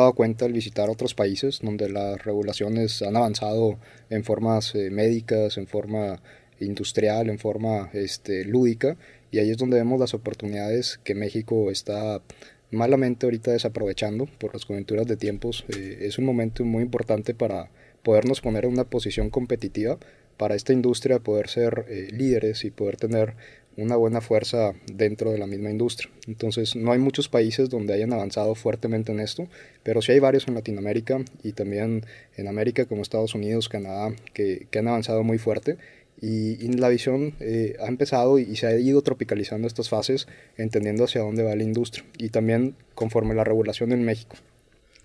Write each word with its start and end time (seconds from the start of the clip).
dado 0.00 0.14
cuenta 0.14 0.44
al 0.44 0.52
visitar 0.52 0.88
otros 0.88 1.14
países 1.14 1.60
donde 1.62 1.88
las 1.88 2.24
regulaciones 2.24 3.02
han 3.02 3.16
avanzado 3.16 3.78
en 4.10 4.24
formas 4.24 4.74
eh, 4.74 4.90
médicas, 4.90 5.58
en 5.58 5.66
forma 5.66 6.20
industrial, 6.60 7.28
en 7.28 7.38
forma 7.38 7.90
este, 7.92 8.44
lúdica, 8.44 8.96
y 9.30 9.38
ahí 9.38 9.50
es 9.50 9.58
donde 9.58 9.76
vemos 9.76 10.00
las 10.00 10.14
oportunidades 10.14 10.98
que 11.04 11.14
México 11.14 11.70
está 11.70 12.22
malamente 12.70 13.26
ahorita 13.26 13.52
desaprovechando 13.52 14.26
por 14.38 14.54
las 14.54 14.64
coyunturas 14.64 15.06
de 15.06 15.16
tiempos. 15.16 15.64
Eh, 15.68 15.98
es 16.00 16.18
un 16.18 16.24
momento 16.24 16.64
muy 16.64 16.82
importante 16.82 17.34
para 17.34 17.70
podernos 18.02 18.40
poner 18.40 18.64
en 18.64 18.72
una 18.72 18.84
posición 18.84 19.30
competitiva 19.30 19.98
para 20.36 20.54
esta 20.54 20.72
industria 20.72 21.18
poder 21.18 21.48
ser 21.48 21.86
eh, 21.88 22.08
líderes 22.12 22.64
y 22.64 22.70
poder 22.70 22.96
tener 22.96 23.34
una 23.76 23.96
buena 23.96 24.20
fuerza 24.20 24.74
dentro 24.92 25.30
de 25.32 25.38
la 25.38 25.46
misma 25.46 25.70
industria. 25.70 26.10
Entonces, 26.26 26.76
no 26.76 26.92
hay 26.92 26.98
muchos 26.98 27.28
países 27.28 27.68
donde 27.68 27.92
hayan 27.94 28.12
avanzado 28.12 28.54
fuertemente 28.54 29.12
en 29.12 29.20
esto, 29.20 29.48
pero 29.82 30.02
sí 30.02 30.12
hay 30.12 30.18
varios 30.18 30.48
en 30.48 30.54
Latinoamérica 30.54 31.20
y 31.42 31.52
también 31.52 32.04
en 32.36 32.48
América 32.48 32.86
como 32.86 33.02
Estados 33.02 33.34
Unidos, 33.34 33.68
Canadá, 33.68 34.14
que, 34.32 34.66
han 34.76 34.88
avanzado 34.88 35.22
muy 35.22 35.38
fuerte. 35.38 35.76
Y, 36.20 36.56
la 36.78 36.88
visión 36.88 37.34
eh, 37.40 37.76
ha 37.80 37.88
empezado 37.88 38.38
y, 38.38 38.56
se 38.56 38.66
ha 38.66 38.78
ido 38.78 39.02
tropicalizando 39.02 39.66
estas 39.68 39.90
fases, 39.90 40.26
entendiendo 40.56 41.04
hacia 41.04 41.20
dónde 41.20 41.42
va 41.42 41.54
la 41.54 41.62
industria. 41.62 42.04
Y 42.18 42.30
también 42.30 42.74
conforme 42.94 43.34
la 43.34 43.44
regulación 43.44 43.92
en 43.92 44.04
México. 44.04 44.36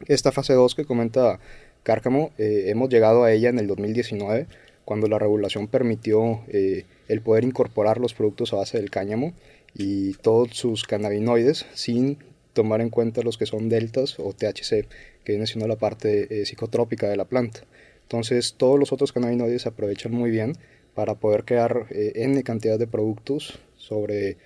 Esta 0.07 0.31
fase 0.31 0.53
2 0.53 0.75
que 0.75 0.85
comenta 0.85 1.39
Cárcamo, 1.83 2.31
eh, 2.37 2.65
hemos 2.67 2.89
llegado 2.89 3.23
a 3.23 3.31
ella 3.31 3.49
en 3.49 3.59
el 3.59 3.67
2019 3.67 4.47
cuando 4.85 5.07
la 5.07 5.19
regulación 5.19 5.67
permitió 5.67 6.41
eh, 6.47 6.85
el 7.11 7.21
poder 7.21 7.43
incorporar 7.43 7.99
los 7.99 8.13
productos 8.13 8.53
a 8.53 8.57
base 8.57 8.77
del 8.77 8.89
cáñamo 8.89 9.33
y 9.73 10.13
todos 10.13 10.51
sus 10.51 10.83
cannabinoides 10.83 11.65
sin 11.73 12.17
tomar 12.53 12.81
en 12.81 12.89
cuenta 12.89 13.21
los 13.21 13.37
que 13.37 13.45
son 13.45 13.69
deltas 13.69 14.19
o 14.19 14.33
THC, 14.33 14.87
que 15.23 15.33
viene 15.33 15.47
siendo 15.47 15.67
la 15.67 15.75
parte 15.75 16.41
eh, 16.41 16.45
psicotrópica 16.45 17.09
de 17.09 17.17
la 17.17 17.25
planta. 17.25 17.61
Entonces 18.03 18.55
todos 18.57 18.79
los 18.79 18.91
otros 18.91 19.11
cannabinoides 19.11 19.63
se 19.63 19.69
aprovechan 19.69 20.13
muy 20.13 20.31
bien 20.31 20.53
para 20.93 21.15
poder 21.15 21.43
crear 21.43 21.87
eh, 21.89 22.13
N 22.15 22.41
cantidad 22.43 22.79
de 22.79 22.87
productos 22.87 23.59
sobre 23.77 24.37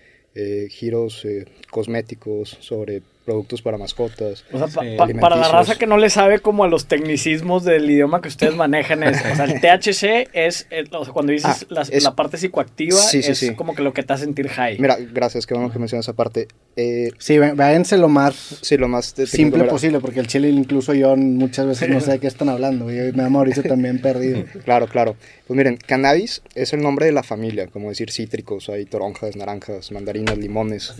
giros 0.69 1.25
cosméticos, 1.71 2.57
sobre 2.59 3.03
productos 3.25 3.61
para 3.61 3.77
mascotas. 3.77 4.45
O 4.51 4.67
sea, 4.67 4.81
para 5.19 5.35
la 5.35 5.49
raza 5.49 5.75
que 5.75 5.87
no 5.87 5.97
le 5.97 6.09
sabe 6.09 6.39
como 6.39 6.63
a 6.63 6.67
los 6.67 6.85
tecnicismos 6.85 7.63
del 7.63 7.89
idioma 7.89 8.21
que 8.21 8.27
ustedes 8.27 8.55
manejan 8.55 9.03
es, 9.03 9.19
o 9.25 9.35
sea, 9.35 9.45
el 9.45 9.59
THC 9.61 10.29
es, 10.33 10.67
o 10.91 11.03
sea, 11.03 11.13
cuando 11.13 11.31
dices 11.31 11.65
ah, 11.69 11.83
la, 12.01 12.15
parte 12.15 12.37
psicoactiva, 12.37 12.99
es 13.11 13.51
como 13.57 13.75
que 13.75 13.81
lo 13.81 13.93
que 13.93 14.03
te 14.03 14.13
hace 14.13 14.25
sentir 14.25 14.47
high. 14.49 14.77
Mira, 14.79 14.97
gracias, 15.11 15.45
qué 15.45 15.53
bueno 15.53 15.71
que 15.71 15.79
mencionas 15.79 16.05
esa 16.05 16.13
parte. 16.13 16.47
Eh, 16.77 17.11
sí, 17.19 17.37
váyanse 17.37 17.97
lo 17.97 18.09
más, 18.09 18.59
sí, 18.61 18.77
lo 18.77 18.87
más 18.87 19.15
simple 19.27 19.63
posible, 19.63 19.99
porque 19.99 20.19
el 20.19 20.27
chile 20.27 20.49
incluso 20.49 20.93
yo 20.93 21.15
muchas 21.15 21.65
veces 21.67 21.89
no 21.89 22.01
sé 22.01 22.11
de 22.11 22.19
qué 22.19 22.27
están 22.27 22.49
hablando, 22.49 22.91
y 22.91 22.95
me 22.95 23.23
da 23.23 23.29
Mauricio 23.29 23.63
también 23.67 24.01
perdido. 24.01 24.43
Claro, 24.63 24.87
claro. 24.87 25.15
Pues 25.47 25.55
miren, 25.55 25.77
cannabis 25.77 26.41
es 26.53 26.73
el 26.73 26.81
nombre 26.81 27.05
de 27.05 27.11
la 27.11 27.23
familia, 27.23 27.67
como 27.67 27.89
decir 27.89 28.11
cítricos, 28.11 28.67
hay 28.69 28.85
toronjas, 28.85 29.35
naranjas, 29.35 29.91
mandarinas, 29.91 30.37
limones, 30.37 30.93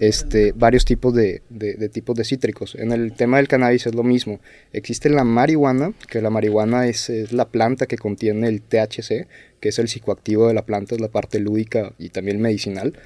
este, 0.00 0.52
varios 0.52 0.84
tipos 0.84 1.14
de 1.14 1.42
de, 1.48 1.88
tipos 1.88 2.16
de 2.16 2.24
cítricos. 2.24 2.74
En 2.74 2.92
el 2.92 3.12
tema 3.12 3.36
del 3.36 3.48
cannabis 3.48 3.86
es 3.86 3.94
lo 3.94 4.02
mismo. 4.02 4.40
Existe 4.72 5.08
la 5.08 5.24
marihuana, 5.24 5.92
que 6.08 6.20
la 6.20 6.30
marihuana 6.30 6.86
es, 6.86 7.10
la 7.32 7.48
planta 7.48 7.86
que 7.86 7.98
contiene 7.98 8.48
el 8.48 8.62
THC, 8.62 9.26
que 9.60 9.68
es 9.68 9.78
el 9.78 9.88
psicoactivo 9.88 10.48
de 10.48 10.54
la 10.54 10.64
planta, 10.64 10.94
es 10.94 11.00
la 11.00 11.08
parte 11.08 11.38
lúdica 11.38 11.92
y 11.98 12.10
también 12.10 12.40
medicinal. 12.40 12.98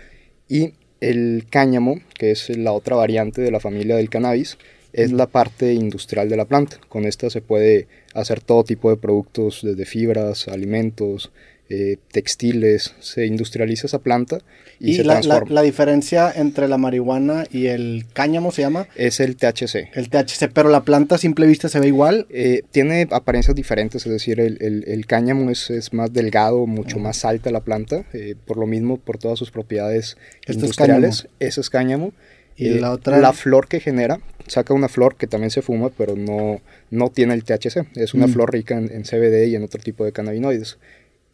Y 0.48 0.74
el 1.00 1.44
cáñamo, 1.50 2.00
que 2.14 2.30
es 2.30 2.48
la 2.56 2.72
otra 2.72 2.96
variante 2.96 3.42
de 3.42 3.50
la 3.50 3.60
familia 3.60 3.96
del 3.96 4.10
cannabis, 4.10 4.58
es 4.92 5.12
la 5.12 5.26
parte 5.26 5.74
industrial 5.74 6.28
de 6.28 6.36
la 6.36 6.46
planta. 6.46 6.78
Con 6.88 7.04
esta 7.04 7.28
se 7.28 7.42
puede 7.42 7.86
hacer 8.14 8.40
todo 8.40 8.64
tipo 8.64 8.90
de 8.90 8.96
productos, 8.96 9.60
desde 9.62 9.84
fibras, 9.84 10.48
alimentos, 10.48 11.30
eh, 11.68 11.96
textiles, 12.12 12.94
se 13.00 13.26
industrializa 13.26 13.88
esa 13.88 13.98
planta 13.98 14.38
y, 14.78 14.94
se 14.94 15.04
la, 15.04 15.20
transforma. 15.20 15.52
La, 15.52 15.62
diferencia 15.62 16.32
entre 16.34 16.68
la 16.68 16.78
marihuana 16.78 17.44
y 17.50 17.66
el 17.66 18.04
cáñamo 18.12 18.52
se 18.52 18.62
llama? 18.62 18.86
Es 18.94 19.18
el 19.18 19.36
THC. 19.36 19.90
El 19.94 20.08
THC, 20.08 20.48
pero 20.52 20.68
la 20.68 20.84
planta 20.84 21.16
a 21.16 21.18
simple 21.18 21.46
vista 21.46 21.68
se 21.68 21.80
ve 21.80 21.88
igual. 21.88 22.26
Eh, 22.30 22.62
tiene 22.70 23.08
apariencias 23.10 23.56
diferentes, 23.56 24.06
es 24.06 24.12
decir, 24.12 24.38
el, 24.38 25.06
cáñamo 25.06 25.50
es, 25.50 25.92
más 25.92 26.12
delgado, 26.12 26.66
mucho 26.66 26.98
más 26.98 27.24
alta 27.24 27.50
la 27.50 27.60
planta, 27.60 28.04
eh, 28.12 28.36
por 28.44 28.58
lo 28.58 28.66
mismo, 28.66 28.98
por 28.98 29.18
todas 29.18 29.38
sus 29.38 29.50
propiedades 29.50 30.16
industriales. 30.46 31.26
Ese 31.40 31.60
es 31.60 31.70
cáñamo. 31.70 32.12
Y 32.56 32.70
la 32.70 32.92
otra. 32.92 33.18
La 33.18 33.32
flor 33.32 33.68
que 33.68 33.80
genera, 33.80 34.20
saca 34.46 34.72
una 34.72 34.88
flor 34.88 35.16
que 35.16 35.26
también 35.26 35.50
se 35.50 35.62
fuma, 35.62 35.90
pero 35.90 36.16
no, 36.16 36.60
no 36.90 37.10
tiene 37.10 37.34
el 37.34 37.44
THC. 37.44 37.86
Es 37.96 38.14
una 38.14 38.28
mm. 38.28 38.32
flor 38.32 38.52
rica 38.52 38.78
en, 38.78 38.90
en, 38.90 39.02
CBD 39.02 39.48
y 39.48 39.56
en 39.56 39.64
otro 39.64 39.82
tipo 39.82 40.04
de 40.04 40.12
cannabinoides. 40.12 40.78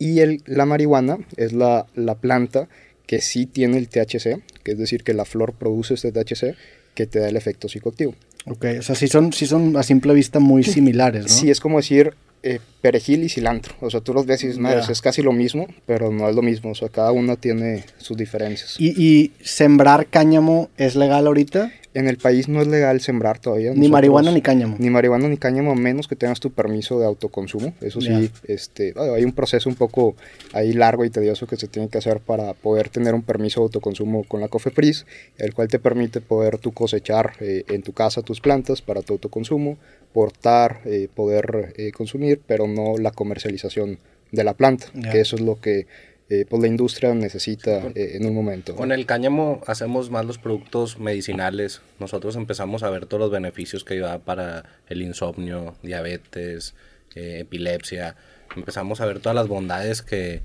Y 0.02 0.20
el, 0.20 0.42
la 0.46 0.66
marihuana 0.66 1.18
es 1.36 1.52
la, 1.52 1.86
la, 1.94 2.16
planta 2.16 2.68
que 3.06 3.20
sí 3.20 3.46
tiene 3.46 3.78
el 3.78 3.88
THC, 3.88 4.42
que 4.64 4.72
es 4.72 4.78
decir, 4.78 5.04
que 5.04 5.14
la 5.14 5.24
flor 5.24 5.52
produce 5.52 5.94
este 5.94 6.10
THC 6.10 6.56
que 6.94 7.06
te 7.06 7.20
da 7.20 7.28
el 7.28 7.36
efecto 7.36 7.68
psicoactivo. 7.68 8.14
Ok, 8.46 8.66
o 8.80 8.82
sea, 8.82 8.96
sí 8.96 9.06
son, 9.06 9.32
sí 9.32 9.46
son 9.46 9.76
a 9.76 9.84
simple 9.84 10.12
vista 10.14 10.40
muy 10.40 10.64
similares, 10.64 11.22
¿no? 11.22 11.28
Sí, 11.28 11.50
es 11.50 11.60
como 11.60 11.76
decir 11.76 12.14
eh, 12.42 12.58
perejil 12.80 13.22
y 13.22 13.28
cilantro. 13.28 13.74
O 13.80 13.90
sea, 13.90 14.00
tú 14.00 14.12
los 14.12 14.26
ves 14.26 14.42
y 14.42 14.48
dices, 14.48 14.88
es 14.88 15.00
casi 15.00 15.22
lo 15.22 15.32
mismo, 15.32 15.68
pero 15.86 16.10
no 16.10 16.28
es 16.28 16.34
lo 16.34 16.42
mismo. 16.42 16.72
O 16.72 16.74
sea, 16.74 16.88
cada 16.88 17.12
uno 17.12 17.36
tiene 17.36 17.84
sus 17.98 18.16
diferencias. 18.16 18.74
¿Y, 18.80 19.00
y 19.00 19.32
sembrar 19.40 20.08
cáñamo 20.08 20.68
es 20.76 20.96
legal 20.96 21.28
ahorita? 21.28 21.70
En 21.94 22.08
el 22.08 22.16
país 22.16 22.48
no 22.48 22.62
es 22.62 22.68
legal 22.68 23.00
sembrar 23.00 23.38
todavía. 23.38 23.72
Ni 23.74 23.88
marihuana 23.88 24.32
ni 24.32 24.40
cáñamo. 24.40 24.76
Ni 24.78 24.88
marihuana 24.88 25.28
ni 25.28 25.36
cáñamo, 25.36 25.74
menos 25.74 26.08
que 26.08 26.16
tengas 26.16 26.40
tu 26.40 26.50
permiso 26.50 26.98
de 26.98 27.06
autoconsumo. 27.06 27.74
Eso 27.80 28.00
sí, 28.00 28.30
este, 28.48 28.94
hay 28.96 29.24
un 29.24 29.32
proceso 29.32 29.68
un 29.68 29.76
poco 29.76 30.16
ahí 30.52 30.72
largo 30.72 31.04
y 31.04 31.10
tedioso 31.10 31.46
que 31.46 31.56
se 31.56 31.68
tiene 31.68 31.88
que 31.88 31.98
hacer 31.98 32.20
para 32.20 32.54
poder 32.54 32.88
tener 32.88 33.14
un 33.14 33.22
permiso 33.22 33.60
de 33.60 33.64
autoconsumo 33.64 34.24
con 34.24 34.40
la 34.40 34.48
COFEPRIS, 34.48 35.06
el 35.38 35.52
cual 35.54 35.68
te 35.68 35.78
permite 35.78 36.20
poder 36.20 36.58
tú 36.58 36.72
cosechar 36.72 37.34
eh, 37.40 37.64
en 37.68 37.82
tu 37.82 37.92
casa 37.92 38.22
tus 38.22 38.40
plantas 38.40 38.80
para 38.80 39.02
tu 39.02 39.14
autoconsumo, 39.14 39.76
portar, 40.12 40.80
eh, 40.84 41.08
poder 41.14 41.74
eh, 41.76 41.92
consumir, 41.92 42.40
pero 42.46 42.66
no 42.66 42.96
la 42.98 43.10
comercialización 43.10 43.98
de 44.30 44.44
la 44.44 44.54
planta, 44.54 44.86
que 45.10 45.20
eso 45.20 45.36
es 45.36 45.42
lo 45.42 45.60
que 45.60 45.86
eh, 46.32 46.46
pues 46.48 46.62
la 46.62 46.68
industria 46.68 47.14
necesita 47.14 47.88
eh, 47.94 48.12
en 48.14 48.24
un 48.24 48.34
momento. 48.34 48.74
Con 48.74 48.90
el 48.90 49.04
cáñamo 49.04 49.60
hacemos 49.66 50.08
más 50.08 50.24
los 50.24 50.38
productos 50.38 50.98
medicinales. 50.98 51.82
Nosotros 52.00 52.36
empezamos 52.36 52.82
a 52.82 52.88
ver 52.88 53.04
todos 53.04 53.20
los 53.20 53.30
beneficios 53.30 53.84
que 53.84 53.92
ayudaba 53.92 54.18
para 54.18 54.64
el 54.88 55.02
insomnio, 55.02 55.74
diabetes, 55.82 56.74
eh, 57.14 57.40
epilepsia. 57.40 58.16
Empezamos 58.56 59.02
a 59.02 59.04
ver 59.06 59.20
todas 59.20 59.36
las 59.36 59.46
bondades 59.46 60.00
que, 60.00 60.40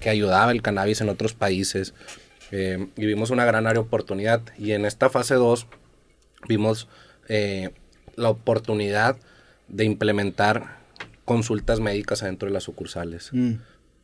que 0.00 0.08
ayudaba 0.08 0.52
el 0.52 0.62
cannabis 0.62 1.02
en 1.02 1.10
otros 1.10 1.34
países. 1.34 1.92
y 2.50 3.04
vimos 3.04 3.28
una 3.28 3.44
gran 3.44 3.66
área 3.66 3.82
de 3.82 3.86
oportunidad. 3.86 4.40
Y 4.58 4.72
en 4.72 4.86
esta 4.86 5.10
fase 5.10 5.34
2 5.34 5.66
vimos 6.48 6.88
la 7.28 8.30
oportunidad 8.30 9.18
de 9.68 9.84
implementar 9.84 10.78
consultas 11.26 11.78
médicas 11.80 12.22
adentro 12.22 12.48
de 12.48 12.54
las 12.54 12.62
sucursales. 12.62 13.28
Mm. 13.32 13.56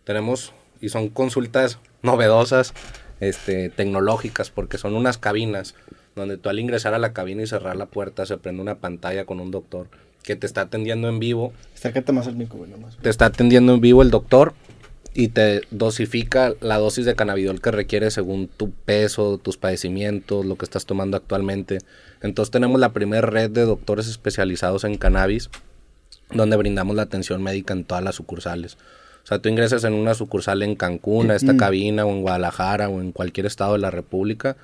Tenemos 0.04 0.52
y 0.82 0.90
son 0.90 1.08
consultas 1.08 1.78
novedosas, 2.02 2.74
este, 3.20 3.70
tecnológicas, 3.70 4.50
porque 4.50 4.76
son 4.76 4.94
unas 4.94 5.16
cabinas 5.16 5.74
donde 6.14 6.36
tú 6.36 6.50
al 6.50 6.58
ingresar 6.58 6.92
a 6.92 6.98
la 6.98 7.14
cabina 7.14 7.42
y 7.42 7.46
cerrar 7.46 7.76
la 7.76 7.86
puerta 7.86 8.26
se 8.26 8.36
prende 8.36 8.60
una 8.60 8.74
pantalla 8.74 9.24
con 9.24 9.40
un 9.40 9.50
doctor 9.50 9.86
que 10.22 10.36
te 10.36 10.46
está 10.46 10.62
atendiendo 10.62 11.08
en 11.08 11.18
vivo. 11.18 11.52
más 12.12 12.26
micrófono. 12.34 12.76
Más. 12.76 12.98
Te 12.98 13.08
está 13.08 13.26
atendiendo 13.26 13.72
en 13.74 13.80
vivo 13.80 14.02
el 14.02 14.10
doctor 14.10 14.52
y 15.14 15.28
te 15.28 15.62
dosifica 15.70 16.54
la 16.60 16.78
dosis 16.78 17.04
de 17.04 17.14
cannabidol 17.14 17.60
que 17.60 17.70
requiere 17.70 18.10
según 18.10 18.48
tu 18.48 18.70
peso, 18.70 19.38
tus 19.38 19.56
padecimientos, 19.56 20.44
lo 20.44 20.56
que 20.56 20.64
estás 20.64 20.84
tomando 20.84 21.16
actualmente. 21.16 21.78
Entonces 22.22 22.50
tenemos 22.50 22.80
la 22.80 22.92
primera 22.92 23.26
red 23.26 23.50
de 23.50 23.62
doctores 23.62 24.08
especializados 24.08 24.84
en 24.84 24.96
cannabis 24.96 25.48
donde 26.32 26.56
brindamos 26.56 26.96
la 26.96 27.02
atención 27.02 27.42
médica 27.42 27.74
en 27.74 27.84
todas 27.84 28.02
las 28.02 28.14
sucursales. 28.14 28.78
O 29.22 29.26
sea, 29.26 29.38
tú 29.38 29.48
ingresas 29.48 29.84
en 29.84 29.94
una 29.94 30.14
sucursal 30.14 30.62
en 30.62 30.74
Cancún, 30.74 31.30
a 31.30 31.36
esta 31.36 31.56
cabina, 31.56 32.04
o 32.04 32.10
en 32.10 32.22
Guadalajara, 32.22 32.88
o 32.88 33.00
en 33.00 33.12
cualquier 33.12 33.46
estado 33.46 33.74
de 33.74 33.78
la 33.78 33.90
República, 33.90 34.56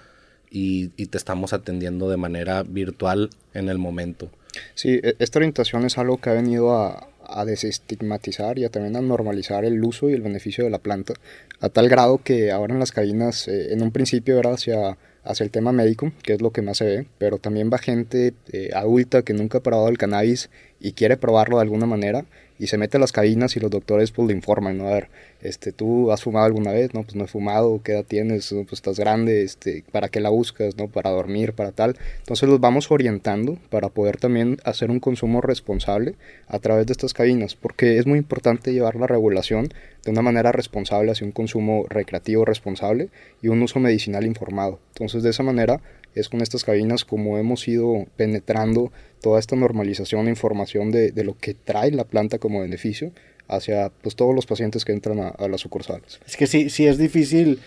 y, 0.50 0.88
te 0.88 1.18
estamos 1.18 1.52
atendiendo 1.52 2.08
de 2.10 2.16
manera 2.16 2.62
virtual 2.64 3.30
en 3.54 3.68
el 3.68 3.78
momento. 3.78 4.30
Sí, 4.74 5.00
e, 5.02 5.14
esta 5.18 5.38
orientación 5.38 5.84
es 5.84 5.98
algo 5.98 6.18
que 6.18 6.30
ha 6.30 6.34
venido 6.34 6.74
a, 6.76 7.08
desestigmatizar 7.44 8.58
y 8.58 8.64
a 8.64 8.70
también 8.70 8.96
a 8.96 9.02
normalizar 9.02 9.66
el 9.66 9.84
uso 9.84 10.08
y 10.08 10.14
el 10.14 10.22
beneficio 10.22 10.64
de 10.64 10.70
la 10.70 10.78
planta, 10.78 11.12
a 11.60 11.68
tal 11.68 11.90
grado 11.90 12.22
que 12.24 12.50
ahora 12.50 12.72
en 12.72 12.80
las 12.80 12.90
cabinas, 12.90 13.48
eh, 13.48 13.74
en 13.74 13.82
un 13.82 13.90
principio 13.92 14.38
era 14.38 14.54
hacia, 14.54 14.96
hacia 15.24 15.44
el 15.44 15.50
tema 15.50 15.72
médico, 15.72 16.10
que 16.22 16.32
es 16.32 16.40
lo 16.40 16.52
que 16.52 16.62
más 16.62 16.78
se 16.78 16.86
ve, 16.86 17.06
pero 17.18 17.36
también 17.36 17.68
va 17.70 17.76
gente 17.76 18.32
eh, 18.50 18.70
adulta 18.74 19.20
que 19.20 19.34
nunca 19.34 19.58
ha 19.58 19.62
probado 19.62 19.90
el 19.90 19.98
cannabis 19.98 20.48
y 20.80 20.92
quiere 20.92 21.18
probarlo 21.18 21.56
de 21.56 21.64
alguna 21.64 21.84
manera 21.84 22.24
y 22.58 22.66
se 22.66 22.78
mete 22.78 22.96
a 22.96 23.00
las 23.00 23.12
cabinas 23.12 23.56
y 23.56 23.60
los 23.60 23.70
doctores 23.70 24.10
pues 24.10 24.28
le 24.28 24.34
informan, 24.34 24.78
¿no? 24.78 24.88
A 24.88 24.94
ver, 24.94 25.08
este, 25.40 25.72
¿tú 25.72 26.10
has 26.10 26.22
fumado 26.22 26.46
alguna 26.46 26.72
vez? 26.72 26.92
No, 26.94 27.02
pues 27.02 27.14
no 27.14 27.24
he 27.24 27.28
fumado, 27.28 27.80
¿qué 27.82 27.92
edad 27.92 28.04
tienes? 28.04 28.48
Pues 28.50 28.72
estás 28.72 28.98
grande, 28.98 29.42
este, 29.42 29.84
¿para 29.92 30.08
qué 30.08 30.20
la 30.20 30.30
buscas? 30.30 30.76
¿No? 30.76 30.88
Para 30.88 31.10
dormir, 31.10 31.52
para 31.52 31.72
tal. 31.72 31.96
Entonces 32.18 32.48
los 32.48 32.60
vamos 32.60 32.90
orientando 32.90 33.58
para 33.70 33.88
poder 33.88 34.16
también 34.16 34.58
hacer 34.64 34.90
un 34.90 35.00
consumo 35.00 35.40
responsable 35.40 36.16
a 36.48 36.58
través 36.58 36.86
de 36.86 36.92
estas 36.92 37.14
cabinas, 37.14 37.54
porque 37.54 37.98
es 37.98 38.06
muy 38.06 38.18
importante 38.18 38.72
llevar 38.72 38.96
la 38.96 39.06
regulación 39.06 39.68
de 40.04 40.10
una 40.10 40.22
manera 40.22 40.52
responsable 40.52 41.12
hacia 41.12 41.26
un 41.26 41.32
consumo 41.32 41.86
recreativo 41.88 42.44
responsable 42.44 43.10
y 43.42 43.48
un 43.48 43.62
uso 43.62 43.78
medicinal 43.80 44.26
informado. 44.26 44.80
Entonces 44.94 45.22
de 45.22 45.30
esa 45.30 45.42
manera 45.42 45.80
es 46.20 46.28
con 46.28 46.40
estas 46.40 46.64
cabinas 46.64 47.04
como 47.04 47.38
hemos 47.38 47.66
ido 47.68 48.06
penetrando 48.16 48.92
toda 49.20 49.38
esta 49.38 49.56
normalización 49.56 50.26
e 50.26 50.30
información 50.30 50.90
de, 50.90 51.12
lo 51.24 51.36
que 51.36 51.54
trae 51.54 51.90
la 51.90 52.04
planta 52.04 52.38
como 52.38 52.60
beneficio 52.60 53.12
hacia 53.48 53.90
pues, 54.02 54.16
todos 54.16 54.34
los 54.34 54.46
pacientes 54.46 54.84
que 54.84 54.92
entran 54.92 55.18
a, 55.20 55.48
las 55.48 55.60
sucursales. 55.60 56.20
Es 56.26 56.36
que 56.36 56.46
sí, 56.46 56.70
sí 56.70 56.86
es 56.86 56.98
difícil 56.98 57.60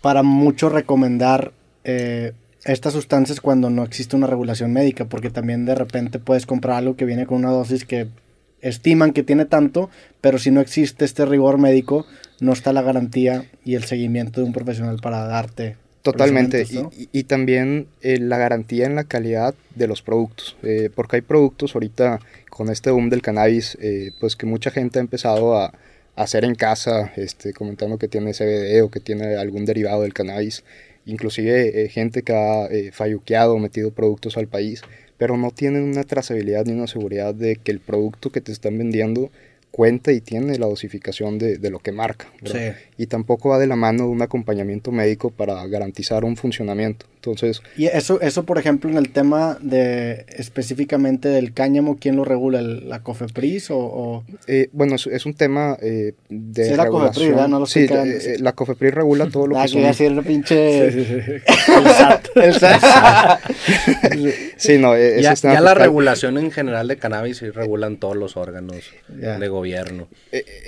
para 0.00 0.22
muchos 0.22 0.72
recomendar 0.72 1.52
eh, 1.84 2.32
estas 2.64 2.92
sustancias 2.92 3.40
cuando 3.40 3.70
no 3.70 3.84
existe 3.84 4.16
una 4.16 4.26
regulación 4.26 4.72
médica, 4.72 5.06
porque 5.06 5.30
también 5.30 5.64
de 5.64 5.74
repente 5.74 6.18
puedes 6.18 6.46
comprar 6.46 6.76
algo 6.76 6.96
que 6.96 7.04
viene 7.04 7.26
con 7.26 7.38
una 7.38 7.50
dosis 7.50 7.84
que 7.84 8.08
estiman 8.60 9.12
que 9.12 9.22
tiene 9.22 9.44
tanto, 9.44 9.88
pero 10.20 10.38
si 10.38 10.50
no 10.50 10.60
existe 10.60 11.04
este 11.04 11.24
rigor 11.24 11.58
médico, 11.58 12.06
no 12.40 12.52
está 12.52 12.72
la 12.72 12.82
garantía 12.82 13.44
y 13.64 13.74
el 13.74 13.84
seguimiento 13.84 14.40
de 14.40 14.46
un 14.46 14.52
profesional 14.52 14.98
para 15.00 15.24
darte 15.24 15.76
Totalmente. 16.12 16.66
Y, 17.12 17.24
también 17.24 17.86
eh, 18.02 18.18
la 18.18 18.38
garantía 18.38 18.86
en 18.86 18.94
la 18.94 19.04
calidad 19.04 19.54
de 19.74 19.86
los 19.86 20.02
productos. 20.02 20.56
Eh, 20.62 20.90
porque 20.94 21.16
hay 21.16 21.22
productos 21.22 21.74
ahorita 21.74 22.20
con 22.50 22.70
este 22.70 22.90
boom 22.90 23.10
del 23.10 23.22
cannabis, 23.22 23.76
eh, 23.80 24.12
pues 24.20 24.36
que 24.36 24.46
mucha 24.46 24.70
gente 24.70 24.98
ha 24.98 25.02
empezado 25.02 25.56
a, 25.56 25.72
hacer 26.16 26.44
en 26.44 26.56
casa, 26.56 27.12
este, 27.14 27.52
comentando 27.52 27.96
que 27.96 28.08
tiene 28.08 28.32
CBD 28.32 28.82
o 28.82 28.90
que 28.90 28.98
tiene 28.98 29.36
algún 29.36 29.64
derivado 29.64 30.02
del 30.02 30.14
cannabis. 30.14 30.64
Inclusive 31.06 31.88
gente 31.90 32.22
que 32.22 32.34
ha 32.34 32.68
falluqueado, 32.90 33.56
metido 33.58 33.92
productos 33.92 34.36
al 34.36 34.48
país, 34.48 34.82
pero 35.16 35.36
no 35.36 35.52
tienen 35.52 35.84
una 35.84 36.02
trazabilidad 36.02 36.66
ni 36.66 36.72
una 36.72 36.88
seguridad 36.88 37.34
de 37.34 37.54
que 37.54 37.70
el 37.70 37.78
producto 37.78 38.30
que 38.30 38.40
te 38.40 38.50
están 38.50 38.76
vendiendo 38.78 39.30
cuenta 39.70 40.12
y 40.12 40.20
tiene 40.20 40.58
la 40.58 40.66
dosificación 40.66 41.38
de, 41.38 41.58
de 41.58 41.70
lo 41.70 41.78
que 41.78 41.92
marca. 41.92 42.26
Y 42.96 43.06
tampoco 43.06 43.50
va 43.50 43.58
de 43.58 43.66
la 43.66 43.76
mano 43.76 44.04
de 44.04 44.10
un 44.10 44.22
acompañamiento 44.22 44.90
médico 44.92 45.30
para 45.30 45.66
garantizar 45.66 46.24
un 46.24 46.36
funcionamiento. 46.36 47.06
Entonces... 47.30 47.62
Y 47.76 47.86
eso, 47.86 48.20
eso 48.20 48.44
por 48.44 48.58
ejemplo, 48.58 48.90
en 48.90 48.96
el 48.96 49.10
tema 49.10 49.58
de 49.60 50.26
específicamente 50.28 51.28
del 51.28 51.52
cáñamo, 51.52 51.98
¿quién 52.00 52.16
lo 52.16 52.24
regula? 52.24 52.62
¿La 52.62 53.02
COFEPRIS 53.02 53.68
o...? 53.70 54.24
Eh, 54.46 54.68
bueno, 54.72 54.96
es, 54.96 55.06
es, 55.06 55.26
un 55.26 55.34
tema 55.34 55.76
eh, 55.80 56.14
de 56.28 56.64
sí, 56.70 56.76
la 56.76 56.86
COFEPRIS, 56.88 57.48
No 57.48 57.60
lo 57.60 57.66
sí, 57.66 57.86
eh, 57.90 58.36
la 58.40 58.52
COFEPRIS 58.52 58.94
regula 58.94 59.28
todo 59.28 59.46
lo 59.46 59.58
ah, 59.58 59.62
que 59.62 59.68
son... 59.68 59.82
decir 59.82 60.22
pinche... 60.26 60.86
el 60.88 61.42
SAT. 61.42 62.28
el 62.36 62.54
SAT. 62.54 63.40
sí, 64.56 64.78
no, 64.78 64.96
ya, 64.96 65.34
ya 65.34 65.60
la 65.60 65.74
regulación 65.74 66.38
en 66.38 66.50
general 66.50 66.88
de 66.88 66.96
cannabis 66.96 67.38
sí 67.38 67.50
regulan 67.50 67.98
todos 67.98 68.16
los 68.16 68.36
órganos 68.36 68.76
de 69.08 69.48
gobierno. 69.48 70.08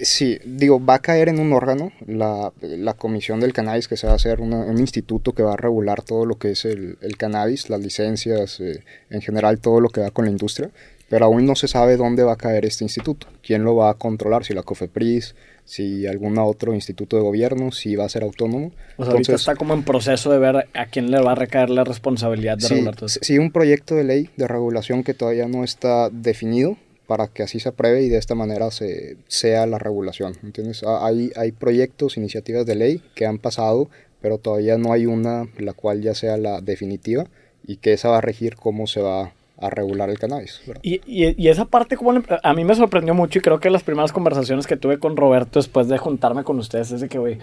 sí, 0.03 0.39
digo, 0.45 0.85
va 0.85 0.95
a 0.95 0.99
caer 1.01 1.29
en 1.29 1.39
un 1.39 1.53
órgano, 1.53 1.93
la, 2.07 2.53
la 2.61 2.95
comisión 2.95 3.41
del 3.41 3.53
cannabis, 3.53 3.89
que 3.89 3.97
se 3.97 4.07
va 4.07 4.13
a 4.13 4.17
hacer 4.17 4.41
un 4.41 4.79
instituto 4.79 5.33
que 5.33 5.43
va 5.43 5.55
a 5.55 5.57
regular 5.57 6.03
todo 6.03 6.27
lo 6.27 6.37
que 6.37 6.50
es 6.53 6.65
el, 6.65 6.97
cannabis, 7.17 7.71
las 7.71 7.81
licencias, 7.81 8.61
eh, 8.61 8.83
en 9.11 9.21
general 9.21 9.61
todo 9.61 9.81
lo 9.81 9.89
que 9.89 10.01
va 10.01 10.11
con 10.11 10.25
la 10.25 10.31
industria, 10.31 10.71
pero 11.09 11.25
aún 11.25 11.45
no 11.45 11.57
se 11.57 11.67
sabe 11.67 11.97
dónde 11.97 12.23
va 12.23 12.35
a 12.35 12.37
caer 12.37 12.65
este 12.65 12.85
instituto, 12.85 13.27
quién 13.43 13.65
lo 13.65 13.75
va 13.75 13.91
a 13.91 13.95
controlar, 13.95 14.45
si 14.45 14.55
la 14.55 14.63
COFEPRIS, 14.63 15.35
si 15.65 16.07
algún 16.07 16.39
otro 16.39 16.75
instituto 16.75 17.17
de 17.17 17.23
gobierno, 17.23 17.73
si 17.73 17.97
va 17.97 18.05
a 18.05 18.09
ser 18.09 18.23
autónomo. 18.23 18.73
O 18.97 19.05
sea, 19.05 19.13
ahorita 19.13 19.35
está 19.35 19.57
como 19.57 19.75
en 19.75 19.83
proceso 19.83 20.31
de 20.31 20.39
ver 20.39 20.69
a 20.73 20.87
quién 20.87 21.11
le 21.11 21.21
va 21.21 21.33
a 21.33 21.35
recaer 21.35 21.71
la 21.71 21.85
responsabilidad 21.85 22.59
de 22.59 22.69
regular 22.69 22.97
todo 22.97 23.09
Sí, 23.09 23.39
un 23.39 23.51
proyecto 23.51 23.95
de 23.95 24.05
ley 24.05 24.31
de 24.37 24.47
regulación 24.47 25.03
que 25.03 25.15
todavía 25.15 25.49
no 25.49 25.65
está 25.65 26.11
definido 26.11 26.77
para 27.07 27.27
que 27.27 27.43
así 27.43 27.59
se 27.59 27.69
apruebe 27.69 28.03
y 28.03 28.09
de 28.09 28.19
esta 28.19 28.37
manera 28.37 28.71
se, 28.71 29.17
sea 29.27 29.67
la 29.67 29.79
regulación. 29.79 30.35
¿entiendes? 30.45 30.85
Hay, 30.85 31.33
hay 31.35 31.51
proyectos, 31.51 32.17
iniciativas 32.17 32.65
de 32.67 32.77
ley 32.77 33.03
que 33.17 33.27
han 33.27 33.39
pasado 33.39 33.91
pero 34.21 34.39
todavía 34.39 34.79
no 34.79 34.93
hay 34.93 35.07
una 35.07 35.49
la 35.59 35.73
cual 35.73 36.03
ya 36.03 36.15
sea 36.15 36.37
la 36.37 36.61
definitiva 36.61 37.27
y 37.67 37.77
que 37.77 37.93
esa 37.93 38.09
va 38.09 38.19
a 38.19 38.21
regir 38.21 38.57
cómo 38.57 38.87
se 38.87 39.01
va 39.01 39.33
a 39.61 39.71
regular 39.71 40.09
el 40.09 40.19
cannabis. 40.19 40.63
Y, 40.83 41.01
y, 41.07 41.49
esa 41.49 41.67
parte 41.67 41.97
como 41.97 42.23
a 42.43 42.55
mí 42.55 42.65
me 42.65 42.75
sorprendió 42.75 43.15
mucho 43.15 43.39
y 43.39 43.43
creo 43.43 43.61
que 43.61 43.69
las 43.69 43.83
primeras 43.83 44.11
conversaciones 44.11 44.67
que 44.67 44.77
tuve 44.77 44.99
con 44.99 45.17
Roberto 45.17 45.59
después 45.59 45.87
de 45.89 45.99
juntarme 45.99 46.45
con 46.45 46.59
ustedes 46.59 46.91
es 46.93 47.03
de 47.03 47.09
que, 47.09 47.19
güey, 47.19 47.39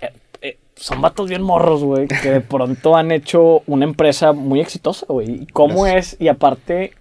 eh, 0.00 0.12
eh, 0.40 0.58
son 0.76 1.00
vatos 1.00 1.28
bien 1.28 1.42
morros, 1.42 1.82
güey, 1.82 2.06
que 2.06 2.30
de 2.30 2.40
pronto 2.40 2.96
han 2.96 3.10
hecho 3.10 3.62
una 3.66 3.84
empresa 3.84 4.32
muy 4.32 4.60
exitosa, 4.60 5.06
güey. 5.08 5.46
¿Cómo 5.52 5.86
es? 5.88 6.16
Y 6.20 6.28
aparte, 6.28 6.92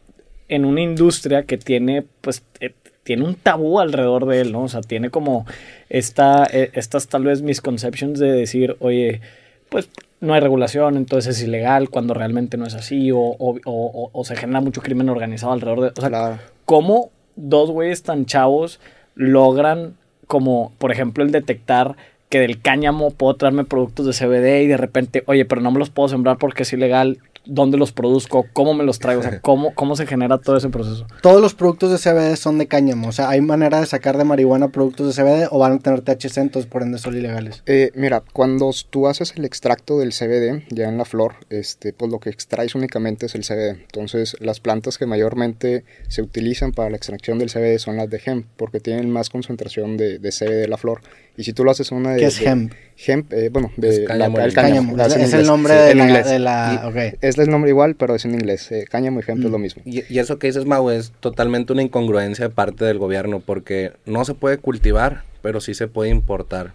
en 0.50 0.66
una 0.66 0.82
industria 0.82 1.44
que 1.44 1.60
tiene, 1.60 2.04
pues, 2.22 2.44
eh, 2.60 2.74
tiene 3.08 3.24
un 3.24 3.36
tabú 3.36 3.80
alrededor 3.80 4.26
de 4.26 4.42
él, 4.42 4.52
¿no? 4.52 4.64
O 4.64 4.68
sea, 4.68 4.82
tiene 4.82 5.10
como 5.10 5.46
esta, 5.88 6.46
eh, 6.52 6.72
estas 6.74 7.08
tal 7.08 7.24
vez 7.24 7.42
misconceptions 7.42 8.20
de 8.20 8.34
decir, 8.34 8.76
oye, 8.82 9.22
pues 9.70 9.90
no 10.20 10.34
hay 10.34 10.42
regulación, 10.42 10.98
entonces 10.98 11.38
es 11.38 11.48
ilegal, 11.48 11.90
cuando 11.90 12.14
realmente 12.14 12.58
no 12.58 12.66
es 12.66 12.74
así, 12.74 13.14
o, 13.14 13.18
o, 13.18 14.10
o, 14.12 14.26
se 14.26 14.36
genera 14.36 14.60
mucho 14.60 14.82
crimen 14.82 15.08
organizado 15.08 15.54
alrededor 15.54 15.80
de... 15.80 15.88
O 15.98 16.02
sea, 16.02 16.42
¿cómo 16.66 17.12
dos 17.38 17.72
güeyes 17.72 18.04
tan 18.04 18.26
chavos 18.26 18.82
logran 19.16 19.94
como, 20.28 20.74
por 20.78 20.92
ejemplo, 20.92 21.24
el 21.24 21.32
detectar 21.32 21.96
que 22.28 22.42
del 22.42 22.62
cáñamo 22.62 23.12
puedo 23.12 23.38
traerme 23.38 23.64
productos 23.64 24.06
de 24.06 24.12
CBD 24.12 24.64
y 24.64 24.68
de 24.68 24.76
repente, 24.76 25.24
oye, 25.28 25.46
pero 25.46 25.62
no 25.62 25.72
me 25.72 25.80
los 25.80 25.92
puedo 25.92 26.10
sembrar 26.10 26.40
porque 26.40 26.64
es 26.64 26.74
ilegal 26.74 27.20
dónde 27.48 27.78
los 27.78 27.92
produzco, 27.92 28.46
cómo 28.54 28.74
me 28.74 28.84
los 28.84 29.00
traigo, 29.00 29.22
o 29.22 29.24
sea, 29.24 29.40
cómo, 29.42 29.74
cómo 29.74 29.96
se 29.96 30.06
genera 30.06 30.38
todo 30.38 30.58
ese 30.58 30.70
proceso. 30.70 31.06
Todos 31.22 31.42
los 31.42 31.54
productos 31.54 31.92
de 31.92 31.98
CBD 31.98 32.36
son 32.36 32.58
de 32.58 32.68
cáñamo, 32.68 33.10
o 33.10 33.12
sea, 33.12 33.30
¿hay 33.30 33.42
manera 33.42 33.80
de 33.80 33.86
sacar 33.86 34.18
de 34.18 34.24
marihuana 34.24 34.70
productos 34.70 35.16
de 35.16 35.24
CBD 35.24 35.48
o 35.52 35.60
van 35.60 35.74
a 35.74 35.80
tener 35.80 36.02
THC, 36.02 36.38
entonces 36.38 36.70
por 36.70 36.84
ende 36.84 36.98
son 36.98 37.16
ilegales? 37.16 37.64
Eh, 37.66 37.92
mira, 37.96 38.24
cuando 38.34 38.72
tú 38.90 39.08
haces 39.08 39.34
el 39.36 39.46
extracto 39.46 39.98
del 40.00 40.12
CBD 40.12 40.64
ya 40.70 40.90
en 40.90 40.98
la 40.98 41.06
flor, 41.06 41.36
este, 41.50 41.94
pues 41.94 42.12
lo 42.12 42.20
que 42.20 42.30
extraes 42.30 42.76
únicamente 42.76 43.28
es 43.28 43.36
el 43.36 43.44
CBD. 43.44 43.82
Entonces, 43.82 44.36
las 44.40 44.60
plantas 44.60 44.98
que 44.98 45.06
mayormente 45.06 45.86
se 46.08 46.22
utilizan 46.22 46.72
para 46.72 46.90
la 46.90 46.98
extracción 46.98 47.40
del 47.40 47.50
CBD 47.50 47.80
son 47.80 47.98
las 47.98 48.10
de 48.10 48.22
hemp, 48.26 48.46
porque 48.58 48.80
tienen 48.80 49.10
más 49.10 49.30
concentración 49.30 49.98
de, 49.98 50.20
de 50.20 50.30
CBD 50.32 50.62
de 50.62 50.68
la 50.68 50.78
flor. 50.78 51.02
Y 51.38 51.44
si 51.44 51.54
tú 51.54 51.64
lo 51.64 51.70
haces 51.70 51.92
una 51.92 52.14
de... 52.14 52.20
¿Qué 52.20 52.26
es 52.26 52.42
hemp? 52.42 52.74
Hemp, 53.06 53.32
eh, 53.32 53.50
bueno, 53.50 53.72
de 53.78 54.06
cáñamo, 54.06 54.40
el 54.40 54.54
cáñamo. 54.54 54.98
Es, 54.98 55.34
el 55.34 55.46
nombre 55.46 55.76
de, 55.76 55.94
la, 55.94 56.24
de 56.24 56.40
la... 56.40 57.14
Es 57.22 57.38
el 57.38 57.50
nombre 57.52 57.70
igual, 57.70 57.94
pero 57.94 58.16
es 58.16 58.26
en 58.26 58.34
inglés. 58.34 58.72
Eh, 58.72 58.86
cáñamo 58.90 59.20
y 59.20 59.24
hemp 59.32 59.46
es 59.46 59.52
lo 59.52 59.60
mm. 59.60 59.62
mismo. 59.62 59.84
Y, 59.86 60.18
eso 60.18 60.40
que 60.40 60.48
dices, 60.48 60.66
Mau, 60.66 60.90
es 60.90 61.12
totalmente 61.20 61.74
una 61.74 61.84
incongruencia 61.84 62.48
de 62.48 62.54
parte 62.54 62.86
del 62.86 62.98
gobierno, 62.98 63.40
porque 63.40 63.94
no 64.08 64.26
se 64.26 64.34
puede 64.34 64.58
cultivar, 64.58 65.24
pero 65.44 65.62
sí 65.62 65.76
se 65.76 65.88
puede 65.88 66.10
importar. 66.10 66.74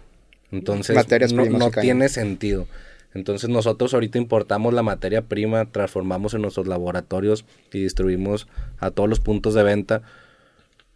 Entonces, 0.53 0.95
no, 1.33 1.45
no 1.45 1.69
tiene 1.69 2.07
sentido. 2.07 2.65
Entonces 3.13 3.49
nosotros 3.49 3.93
ahorita 3.93 4.17
importamos 4.17 4.73
la 4.73 4.81
materia 4.81 5.21
prima, 5.21 5.65
transformamos 5.65 6.33
en 6.33 6.41
nuestros 6.41 6.67
laboratorios 6.67 7.45
y 7.71 7.83
distribuimos 7.83 8.47
a 8.79 8.91
todos 8.91 9.09
los 9.09 9.19
puntos 9.19 9.53
de 9.53 9.63
venta 9.63 10.01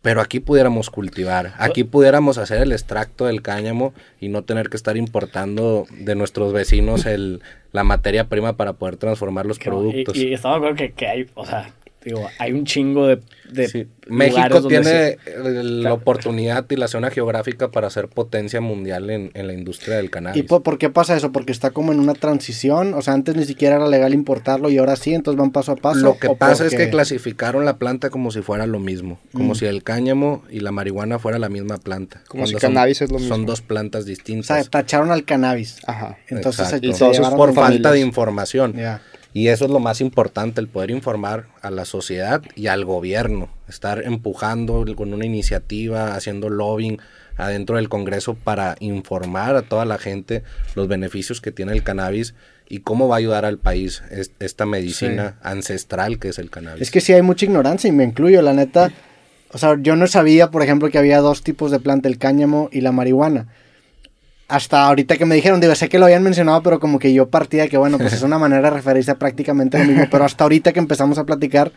pero 0.01 0.21
aquí 0.21 0.39
pudiéramos 0.39 0.89
cultivar, 0.89 1.53
aquí 1.57 1.83
pudiéramos 1.83 2.37
hacer 2.37 2.61
el 2.61 2.71
extracto 2.71 3.25
del 3.25 3.41
cáñamo 3.41 3.93
y 4.19 4.29
no 4.29 4.43
tener 4.43 4.69
que 4.69 4.77
estar 4.77 4.95
importando 4.95 5.85
de 5.91 6.15
nuestros 6.15 6.53
vecinos 6.53 7.05
el, 7.05 7.41
la 7.71 7.83
materia 7.83 8.25
prima 8.25 8.53
para 8.53 8.73
poder 8.73 8.97
transformar 8.97 9.45
los 9.45 9.59
productos. 9.59 10.15
Y, 10.15 10.27
y 10.29 10.33
estamos 10.33 10.61
de 10.61 10.75
que, 10.75 10.91
que 10.93 11.07
hay, 11.07 11.27
o 11.33 11.45
sea, 11.45 11.71
Digo, 12.03 12.29
hay 12.37 12.53
un 12.53 12.63
chingo 12.65 13.07
de... 13.07 13.19
de 13.49 13.87
México 14.07 14.65
tiene 14.67 15.17
la 15.35 15.93
oportunidad 15.93 16.65
y 16.69 16.75
la 16.77 16.87
zona 16.87 17.09
geográfica 17.09 17.71
para 17.71 17.89
ser 17.89 18.07
potencia 18.07 18.61
mundial 18.61 19.09
en, 19.09 19.31
la 19.33 19.53
industria 19.53 19.97
del 19.97 20.09
cannabis. 20.09 20.41
¿Y 20.41 20.43
por, 20.43 20.77
qué 20.77 20.89
pasa 20.89 21.17
eso? 21.17 21.31
Porque 21.31 21.51
está 21.51 21.71
como 21.71 21.91
en 21.91 21.99
una 21.99 22.13
transición, 22.13 22.93
o 22.93 23.01
sea, 23.01 23.13
antes 23.13 23.35
ni 23.35 23.43
siquiera 23.43 23.75
era 23.75 23.87
legal 23.87 24.13
importarlo 24.13 24.69
y 24.69 24.77
ahora 24.77 24.95
sí, 24.95 25.13
entonces 25.13 25.37
van 25.37 25.51
paso 25.51 25.73
a 25.73 25.75
paso. 25.75 25.99
Lo 25.99 26.17
que 26.17 26.29
pasa 26.29 26.65
es 26.65 26.75
que 26.75 26.89
clasificaron 26.89 27.65
la 27.65 27.77
planta 27.77 28.09
como 28.09 28.31
si 28.31 28.41
fuera 28.41 28.65
lo 28.65 28.79
mismo, 28.79 29.19
como 29.33 29.53
mm. 29.53 29.55
si 29.55 29.65
el 29.65 29.83
cáñamo 29.83 30.43
y 30.49 30.61
la 30.61 30.71
marihuana 30.71 31.19
fuera 31.19 31.39
la 31.39 31.49
misma 31.49 31.77
planta. 31.77 32.21
Como 32.27 32.47
si 32.47 32.53
el 32.53 32.61
cannabis 32.61 33.01
es 33.01 33.11
lo 33.11 33.19
mismo. 33.19 33.35
Son 33.35 33.45
dos 33.45 33.61
plantas 33.61 34.05
distintas. 34.05 34.51
O 34.51 34.53
sea, 34.61 34.63
tacharon 34.63 35.11
al 35.11 35.25
cannabis. 35.25 35.77
Ajy. 35.85 36.15
Entonces, 36.29 36.79
y 36.81 36.91
por 37.35 37.53
falta 37.53 37.91
de 37.91 37.99
información. 37.99 38.75
Y 39.33 39.49
eso 39.49 39.65
es 39.65 39.71
lo 39.71 39.79
más 39.79 40.01
importante, 40.01 40.61
el 40.61 40.67
poder 40.67 40.91
informar 40.91 41.47
a 41.61 41.69
la 41.69 41.85
sociedad 41.85 42.41
y 42.55 42.67
al 42.67 42.85
gobierno, 42.85 43.49
estar 43.67 44.03
empujando 44.03 44.85
con 44.95 45.13
una 45.13 45.25
iniciativa, 45.25 46.15
haciendo 46.15 46.49
lobbying 46.49 46.99
adentro 47.37 47.75
del 47.77 47.89
Congreso 47.89 48.33
para 48.33 48.75
informar 48.79 49.55
a 49.55 49.61
toda 49.61 49.85
la 49.85 49.97
gente 49.97 50.43
los 50.75 50.87
beneficios 50.87 51.39
que 51.39 51.51
tiene 51.51 51.73
el 51.73 51.83
cannabis 51.83 52.33
y 52.69 52.79
cómo 52.79 53.07
va 53.07 53.15
a 53.15 53.19
ayudar 53.19 53.45
al 53.45 53.57
país 53.59 54.01
esta 54.39 54.65
medicina 54.65 55.37
ancestral 55.41 56.19
que 56.19 56.29
es 56.29 56.39
el 56.39 56.49
cannabis. 56.49 56.81
Es 56.81 56.91
que 56.91 57.01
sí 57.01 57.13
hay 57.13 57.21
mucha 57.21 57.45
ignorancia 57.45 57.87
y 57.87 57.91
me 57.91 58.03
incluyo, 58.03 58.41
la 58.41 58.53
neta. 58.53 58.91
O 59.51 59.57
sea, 59.57 59.77
yo 59.79 59.95
no 59.95 60.07
sabía, 60.07 60.51
por 60.51 60.61
ejemplo, 60.61 60.89
que 60.89 60.97
había 60.97 61.21
dos 61.21 61.43
tipos 61.43 61.71
de 61.71 61.79
planta, 61.79 62.09
el 62.09 62.17
cáñamo 62.17 62.69
y 62.71 62.81
la 62.81 62.91
marihuana. 62.91 63.47
Hasta 64.47 64.85
ahorita 64.85 65.17
que 65.17 65.25
me 65.25 65.35
dijeron, 65.35 65.59
digo, 65.59 65.75
sé 65.75 65.89
que 65.89 65.99
lo 65.99 66.05
habían 66.05 66.23
mencionado, 66.23 66.63
pero 66.63 66.79
como 66.79 66.99
que 66.99 67.13
yo 67.13 67.29
partía 67.29 67.63
de 67.63 67.69
que, 67.69 67.77
bueno, 67.77 67.97
pues 67.97 68.13
es 68.13 68.21
una 68.23 68.37
manera 68.37 68.61
de 68.61 68.69
referirse 68.69 69.11
a 69.11 69.15
prácticamente 69.15 69.77
lo 69.77 69.85
mismo. 69.85 70.05
Pero 70.09 70.25
hasta 70.25 70.43
ahorita 70.45 70.73
que 70.73 70.79
empezamos 70.79 71.17
a 71.17 71.25
platicar, 71.25 71.71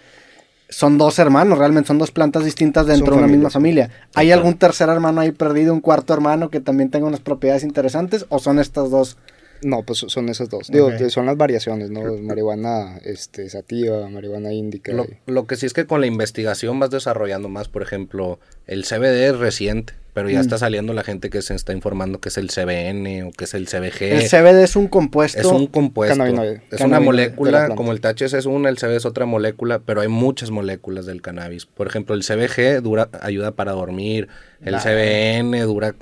son 0.69 0.99
dos 0.99 1.19
hermanos, 1.19 1.59
realmente 1.59 1.89
son 1.89 1.99
dos 1.99 2.13
plantas 2.13 2.45
distintas 2.45 2.87
dentro 2.87 3.13
de 3.15 3.19
una 3.19 3.27
misma 3.27 3.51
familia. 3.51 3.91
¿Hay 4.15 4.31
algún 4.31 4.55
tercer 4.55 4.89
hermano 4.89 5.21
ahí 5.21 5.33
perdido, 5.33 5.75
un 5.75 5.81
cuarto 5.81 6.15
hermano 6.15 6.49
que 6.49 6.61
también 6.61 6.91
tenga 6.91 7.07
unas 7.07 7.21
propiedades 7.21 7.65
interesantes? 7.65 8.25
¿O 8.29 8.39
son 8.39 8.61
estas 8.61 8.91
dos 8.91 9.19
no, 9.63 9.83
pues 9.83 9.99
son 9.99 10.29
esas 10.29 10.49
dos. 10.49 10.69
Digo, 10.69 10.91
son 11.11 11.27
las 11.27 11.37
variaciones, 11.37 11.91
¿no? 11.91 12.17
Marihuana 12.17 12.99
este, 13.05 13.49
sativa, 13.51 14.09
marihuana 14.09 14.53
índica. 14.53 14.93
Lo, 15.27 15.47
que 15.47 15.57
sí 15.57 15.67
es 15.67 15.73
que 15.73 15.87
con 15.87 16.01
la 16.01 16.07
investigación 16.07 16.79
vas 16.79 16.91
desarrollando 16.91 17.49
más, 17.49 17.69
por 17.69 17.83
ejemplo, 17.83 18.39
el 18.67 18.85
CBD 18.85 19.29
es 19.29 19.39
reciente, 19.39 19.93
pero 20.21 20.29
ya 20.29 20.41
mm. 20.41 20.43
está 20.43 20.59
saliendo 20.59 20.93
la 20.93 21.03
gente 21.03 21.31
que 21.31 21.41
se 21.41 21.55
está 21.55 21.73
informando 21.73 22.21
que 22.21 22.29
es 22.29 22.37
el 22.37 22.49
CBN 22.49 23.23
o 23.23 23.33
que 23.33 23.45
es 23.45 23.55
el 23.55 23.67
CBG. 23.67 24.03
El 24.03 24.29
CBD 24.29 24.65
es 24.65 24.77
un 24.77 24.87
compuesto. 24.87 25.41
Es 25.41 25.47
un 25.47 25.67
compuesto. 25.67 26.23
Es 26.71 26.81
una 26.83 27.01
molécula, 27.01 27.75
como 27.75 27.93
el 27.93 28.03
THC 28.03 28.35
es 28.35 28.45
una, 28.45 28.69
el 28.69 28.77
CBD 28.77 28.97
es 28.97 29.07
otra 29.07 29.25
molécula, 29.25 29.79
pero 29.79 30.03
hay 30.03 30.09
muchas 30.09 30.51
moléculas 30.51 31.07
del 31.07 31.23
cannabis. 31.23 31.65
Por 31.65 31.87
ejemplo, 31.87 32.15
el 32.15 32.23
CBG 32.23 32.83
dura, 32.83 33.09
ayuda 33.23 33.53
para 33.53 33.73
dormir, 33.73 34.29
el 34.61 34.77
CBN 34.77 35.59
dura, 35.63 35.95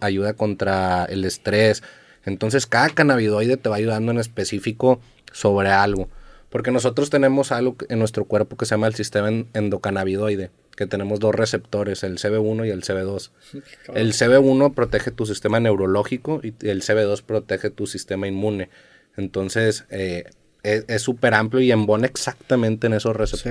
ayuda 0.00 0.32
contra 0.34 1.04
el 1.04 1.24
estrés. 1.24 1.84
Entonces 2.24 2.66
cada 2.66 2.88
cannabinoide 2.88 3.58
te 3.58 3.68
va 3.68 3.76
ayudando 3.76 4.10
en 4.10 4.18
específico 4.18 5.00
sobre 5.30 5.68
algo. 5.68 6.08
Porque 6.50 6.72
nosotros 6.72 7.10
tenemos 7.10 7.52
algo 7.52 7.76
en 7.88 8.00
nuestro 8.00 8.24
cuerpo 8.24 8.56
que 8.56 8.66
se 8.66 8.74
llama 8.74 8.88
el 8.88 8.96
sistema 8.96 9.28
endocannabinoide, 9.54 10.50
que 10.76 10.86
tenemos 10.86 11.20
dos 11.20 11.34
receptores, 11.34 12.02
el 12.02 12.18
CB1 12.18 12.66
y 12.66 12.70
el 12.70 12.82
CB2. 12.82 13.30
El 13.94 14.12
CB1 14.12 14.74
protege 14.74 15.10
tu 15.10 15.26
sistema 15.26 15.60
neurológico 15.60 16.40
y 16.42 16.54
el 16.66 16.82
CB2 16.82 17.22
protege 17.22 17.70
tu 17.70 17.86
sistema 17.86 18.26
inmune. 18.26 18.70
Entonces, 19.16 19.84
eh, 19.90 20.24
es 20.62 21.02
súper 21.02 21.34
amplio 21.34 21.60
y 21.60 21.72
embona 21.72 22.06
exactamente 22.06 22.86
en 22.86 22.94
esos 22.94 23.16
receptores. 23.16 23.46